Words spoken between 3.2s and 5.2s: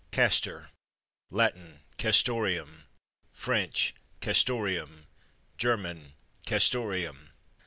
French—Castoreum;